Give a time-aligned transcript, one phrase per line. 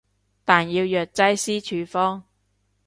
[0.43, 2.23] 但要藥劑師處方